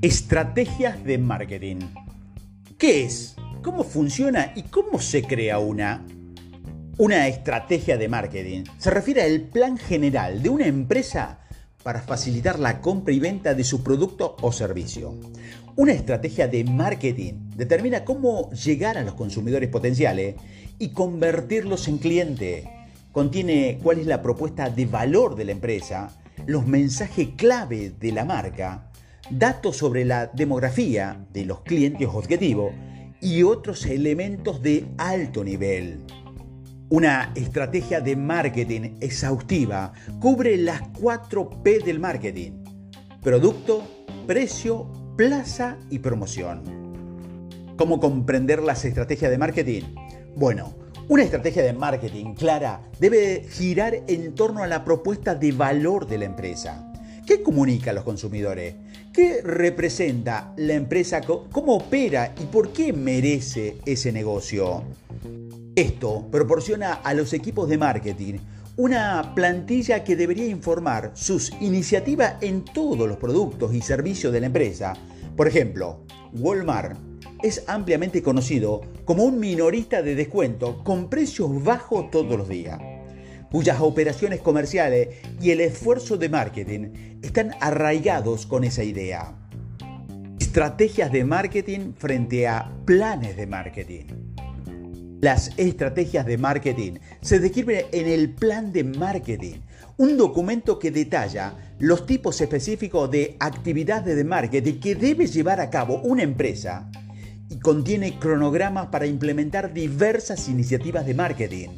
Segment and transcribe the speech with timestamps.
[0.00, 1.78] Estrategias de marketing.
[2.78, 3.34] ¿Qué es?
[3.64, 6.06] ¿Cómo funciona y cómo se crea una?
[6.98, 11.40] Una estrategia de marketing se refiere al plan general de una empresa
[11.82, 15.18] para facilitar la compra y venta de su producto o servicio.
[15.74, 20.36] Una estrategia de marketing determina cómo llegar a los consumidores potenciales
[20.78, 22.70] y convertirlos en cliente.
[23.10, 26.12] Contiene cuál es la propuesta de valor de la empresa,
[26.46, 28.87] los mensajes clave de la marca,
[29.30, 32.72] datos sobre la demografía de los clientes objetivos
[33.20, 36.04] y otros elementos de alto nivel.
[36.88, 42.64] Una estrategia de marketing exhaustiva cubre las 4 P del marketing.
[43.22, 43.82] Producto,
[44.26, 46.62] precio, plaza y promoción.
[47.76, 49.82] ¿Cómo comprender las estrategias de marketing?
[50.36, 50.74] Bueno,
[51.08, 56.18] una estrategia de marketing clara debe girar en torno a la propuesta de valor de
[56.18, 56.87] la empresa
[57.28, 58.74] ¿Qué comunica a los consumidores?
[59.12, 61.20] ¿Qué representa la empresa?
[61.20, 64.82] ¿Cómo opera y por qué merece ese negocio?
[65.76, 68.38] Esto proporciona a los equipos de marketing
[68.78, 74.46] una plantilla que debería informar sus iniciativas en todos los productos y servicios de la
[74.46, 74.94] empresa.
[75.36, 76.98] Por ejemplo, Walmart
[77.42, 82.80] es ampliamente conocido como un minorista de descuento con precios bajos todos los días
[83.50, 89.34] cuyas operaciones comerciales y el esfuerzo de marketing están arraigados con esa idea.
[90.38, 94.04] Estrategias de marketing frente a planes de marketing.
[95.20, 99.56] Las estrategias de marketing se describen en el plan de marketing,
[99.96, 105.70] un documento que detalla los tipos específicos de actividades de marketing que debe llevar a
[105.70, 106.88] cabo una empresa
[107.50, 111.68] y contiene cronogramas para implementar diversas iniciativas de marketing.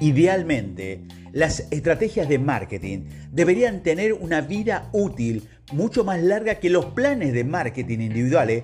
[0.00, 3.00] Idealmente, las estrategias de marketing
[3.32, 8.62] deberían tener una vida útil mucho más larga que los planes de marketing individuales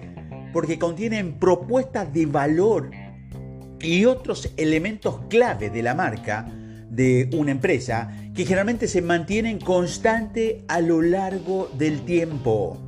[0.52, 2.90] porque contienen propuestas de valor
[3.80, 6.46] y otros elementos clave de la marca
[6.88, 12.78] de una empresa que generalmente se mantienen constante a lo largo del tiempo.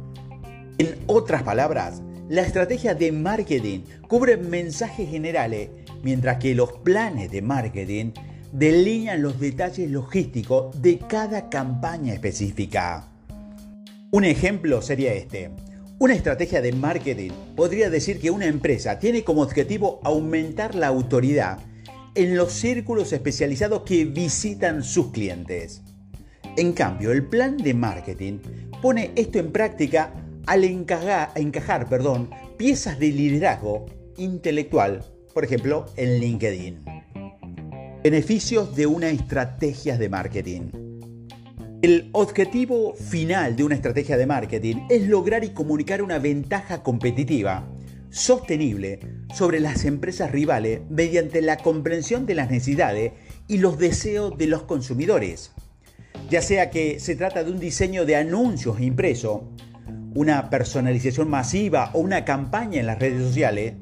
[0.78, 5.71] En otras palabras, la estrategia de marketing cubre mensajes generales,
[6.03, 8.12] mientras que los planes de marketing
[8.56, 13.06] delinean los detalles logísticos de cada campaña específica.
[14.11, 15.50] Un ejemplo sería este.
[15.99, 21.59] Una estrategia de marketing podría decir que una empresa tiene como objetivo aumentar la autoridad
[22.15, 25.83] en los círculos especializados que visitan sus clientes.
[26.56, 28.39] En cambio, el plan de marketing
[28.81, 30.15] pone esto en práctica
[30.47, 33.84] al encajar, encajar perdón, piezas de liderazgo
[34.16, 36.96] intelectual, por ejemplo, en LinkedIn.
[38.09, 40.71] Beneficios de una estrategia de marketing.
[41.83, 47.69] El objetivo final de una estrategia de marketing es lograr y comunicar una ventaja competitiva
[48.11, 49.00] sostenible
[49.34, 53.15] sobre las empresas rivales mediante la comprensión de las necesidades
[53.49, 55.50] y los deseos de los consumidores.
[56.31, 59.50] Ya sea que se trata de un diseño de anuncios impreso,
[60.15, 63.75] una personalización masiva o una campaña en las redes sociales,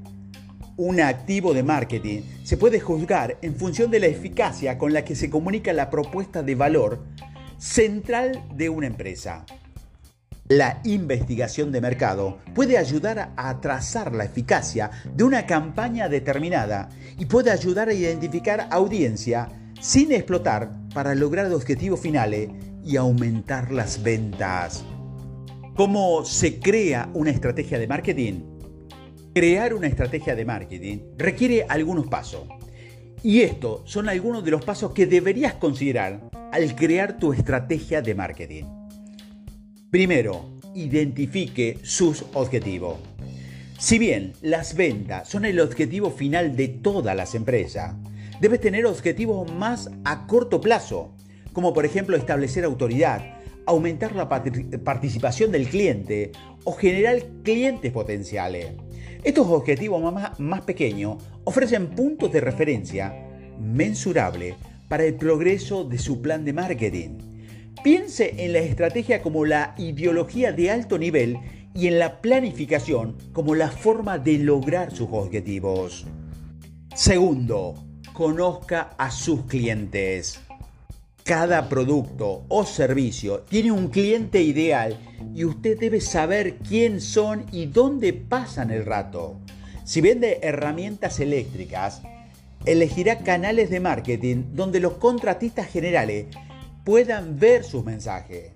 [0.77, 5.15] un activo de marketing se puede juzgar en función de la eficacia con la que
[5.15, 7.05] se comunica la propuesta de valor
[7.59, 9.45] central de una empresa.
[10.49, 17.25] La investigación de mercado puede ayudar a trazar la eficacia de una campaña determinada y
[17.25, 19.49] puede ayudar a identificar audiencia
[19.81, 22.51] sin explotar para lograr objetivos finales
[22.85, 24.85] y aumentar las ventas.
[25.77, 28.54] ¿Cómo se crea una estrategia de marketing?
[29.35, 32.45] Crear una estrategia de marketing requiere algunos pasos.
[33.21, 38.15] Y estos son algunos de los pasos que deberías considerar al crear tu estrategia de
[38.15, 38.63] marketing.
[39.91, 43.01] Primero, identifique sus objetivos.
[43.77, 47.97] Si bien las ventas son el objetivo final de todas las empresas,
[48.41, 51.13] debes tener objetivos más a corto plazo,
[51.53, 56.31] como por ejemplo establecer autoridad, aumentar la participación del cliente
[56.63, 58.69] o generar clientes potenciales.
[59.25, 63.15] Estos objetivos más, pequeños ofrecen puntos de referencia
[63.59, 64.55] mensurables
[64.87, 67.19] para el progreso de su plan de marketing.
[67.83, 71.39] Piense en la estrategia como la ideología de alto nivel
[71.75, 76.05] y en la planificación como la forma de lograr sus objetivos.
[76.95, 77.75] Segundo,
[78.13, 80.39] conozca a sus clientes.
[81.25, 84.99] Cada producto o servicio tiene un cliente ideal
[85.35, 89.41] y usted debe saber quién son y dónde pasan el rato.
[89.87, 92.03] Si vende herramientas eléctricas,
[92.67, 96.27] elegirá canales de marketing donde los contratistas generales
[96.85, 98.53] puedan ver sus mensajes.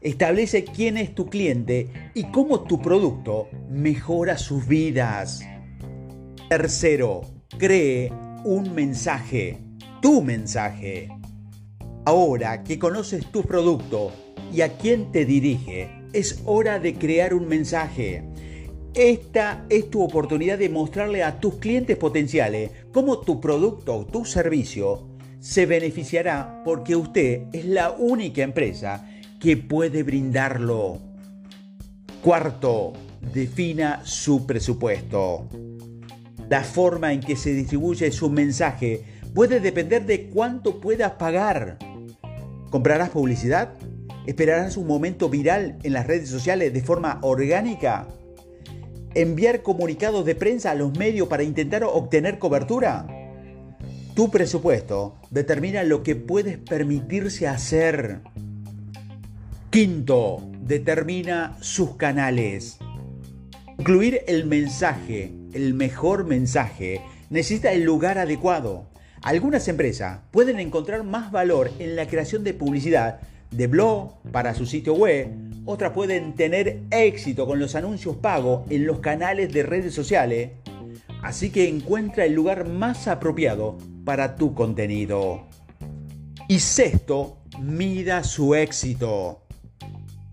[0.00, 5.42] Establece quién es tu cliente y cómo tu producto mejora sus vidas.
[6.48, 7.22] Tercero,
[7.58, 8.12] cree
[8.44, 9.58] un mensaje,
[10.00, 11.08] tu mensaje.
[12.06, 14.12] Ahora que conoces tu producto
[14.52, 18.22] y a quién te dirige, es hora de crear un mensaje.
[18.94, 24.26] Esta es tu oportunidad de mostrarle a tus clientes potenciales cómo tu producto o tu
[24.26, 25.08] servicio
[25.40, 29.08] se beneficiará porque usted es la única empresa
[29.40, 30.98] que puede brindarlo.
[32.22, 32.92] Cuarto,
[33.32, 35.48] defina su presupuesto.
[36.50, 39.02] La forma en que se distribuye su mensaje
[39.34, 41.78] puede depender de cuánto puedas pagar.
[42.74, 43.74] ¿Comprarás publicidad?
[44.26, 48.08] ¿Esperarás un momento viral en las redes sociales de forma orgánica?
[49.14, 53.06] ¿Enviar comunicados de prensa a los medios para intentar obtener cobertura?
[54.16, 58.22] Tu presupuesto determina lo que puedes permitirse hacer.
[59.70, 62.78] Quinto, determina sus canales.
[63.78, 68.88] Incluir el mensaje, el mejor mensaje, necesita el lugar adecuado.
[69.24, 74.66] Algunas empresas pueden encontrar más valor en la creación de publicidad de blog para su
[74.66, 75.30] sitio web,
[75.64, 80.50] otras pueden tener éxito con los anuncios pagos en los canales de redes sociales,
[81.22, 85.48] así que encuentra el lugar más apropiado para tu contenido.
[86.46, 89.40] Y sexto, mida su éxito.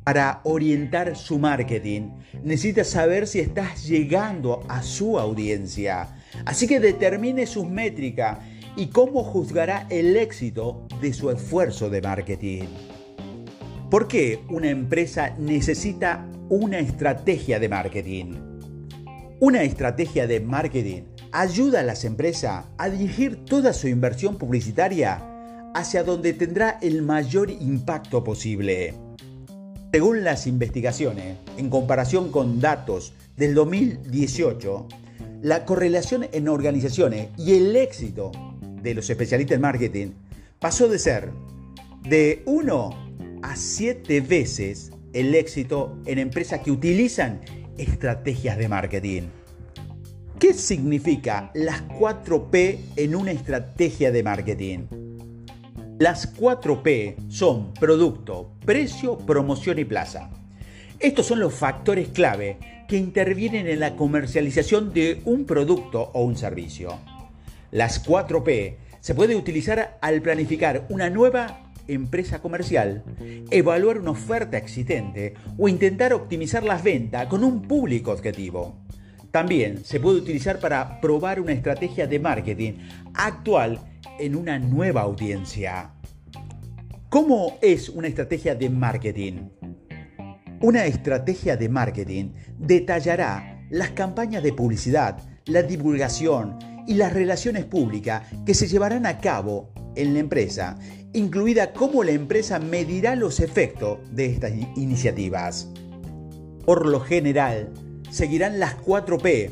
[0.03, 2.09] Para orientar su marketing,
[2.43, 6.09] necesitas saber si estás llegando a su audiencia.
[6.43, 8.39] Así que determine sus métricas
[8.75, 12.63] y cómo juzgará el éxito de su esfuerzo de marketing.
[13.89, 18.35] ¿Por qué una empresa necesita una estrategia de marketing?
[19.39, 21.01] Una estrategia de marketing
[21.31, 25.21] ayuda a las empresas a dirigir toda su inversión publicitaria
[25.73, 28.93] hacia donde tendrá el mayor impacto posible.
[29.91, 34.87] Según las investigaciones, en comparación con datos del 2018,
[35.41, 38.31] la correlación en organizaciones y el éxito
[38.81, 40.07] de los especialistas en marketing
[40.59, 41.31] pasó de ser
[42.03, 47.41] de 1 a 7 veces el éxito en empresas que utilizan
[47.77, 49.23] estrategias de marketing.
[50.39, 54.79] ¿Qué significa las 4P en una estrategia de marketing?
[55.99, 60.31] Las 4P son producto, precio, promoción y plaza.
[60.99, 62.57] Estos son los factores clave
[62.87, 66.99] que intervienen en la comercialización de un producto o un servicio.
[67.71, 73.03] Las 4P se puede utilizar al planificar una nueva empresa comercial,
[73.49, 78.77] evaluar una oferta existente o intentar optimizar las ventas con un público objetivo.
[79.31, 82.73] También se puede utilizar para probar una estrategia de marketing
[83.13, 83.79] actual
[84.19, 85.93] en una nueva audiencia.
[87.09, 89.49] ¿Cómo es una estrategia de marketing?
[90.59, 96.57] Una estrategia de marketing detallará las campañas de publicidad, la divulgación
[96.87, 100.77] y las relaciones públicas que se llevarán a cabo en la empresa,
[101.13, 105.69] incluida cómo la empresa medirá los efectos de estas iniciativas.
[106.65, 107.69] Por lo general,
[108.09, 109.51] seguirán las 4P,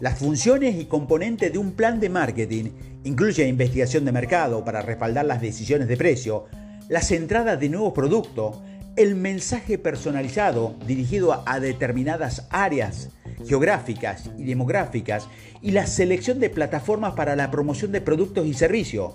[0.00, 2.70] las funciones y componentes de un plan de marketing
[3.04, 6.46] incluye investigación de mercado para respaldar las decisiones de precio,
[6.88, 8.60] las entradas de nuevos productos,
[8.96, 13.10] el mensaje personalizado dirigido a, determinadas áreas
[13.46, 15.28] geográficas y demográficas
[15.60, 19.14] y la selección de plataformas para la promoción de productos y servicios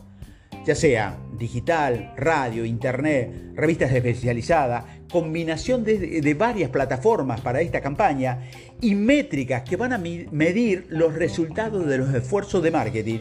[0.67, 8.41] ya sea digital, radio, internet, revistas especializadas, combinación de, varias plataformas para esta campaña
[8.81, 13.19] y métricas que van a medir los resultados de los esfuerzos de marketing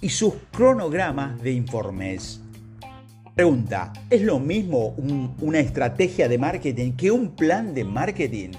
[0.00, 2.40] y sus cronogramas de informes.
[3.36, 4.94] Pregunta, ¿es lo mismo
[5.42, 8.52] una estrategia de marketing que un plan de marketing?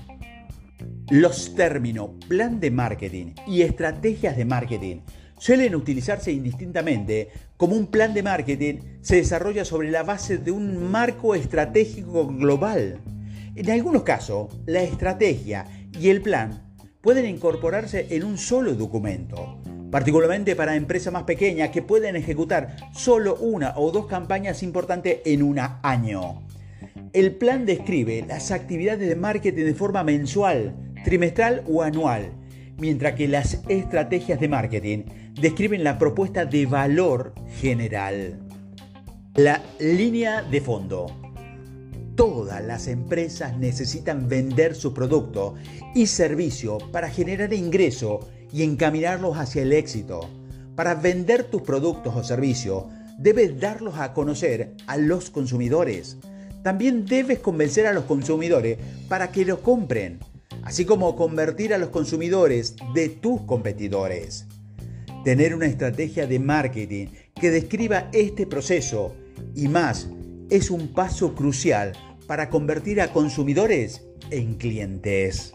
[1.10, 4.98] Los términos plan de marketing y estrategias de marketing
[5.40, 10.92] suelen utilizarse indistintamente como un plan de marketing se desarrolla sobre la base de un
[10.92, 13.02] marco estratégico global.
[13.56, 15.66] En algunos casos, la estrategia
[16.00, 19.60] y el plan pueden incorporarse en un solo documento,
[19.92, 25.44] particularmente para empresas más pequeñas que pueden ejecutar solo una o dos campañas importantes en
[25.44, 26.42] un año.
[27.14, 32.32] El plan describe las actividades de marketing de forma mensual, trimestral o anual
[32.78, 35.04] mientras que las estrategias de marketing
[35.40, 38.40] describen la propuesta de valor general.
[39.36, 41.08] La línea de fondo.
[42.16, 45.56] Todas las empresas necesitan vender su producto
[45.94, 50.30] y servicio para generar ingreso y encaminarlos hacia el éxito.
[50.76, 52.86] Para vender tus productos o servicios,
[53.18, 56.18] debes darlos a conocer a los consumidores.
[56.64, 58.78] también debes convencer a los consumidores
[59.08, 60.20] para que lo compren,
[60.64, 64.46] así como convertir a los consumidores de tus competidores.
[65.24, 67.08] Tener una estrategia de marketing
[67.40, 69.16] que describa este proceso
[69.56, 70.10] y más
[70.50, 71.94] es un paso crucial
[72.28, 75.54] para convertir a consumidores en clientes.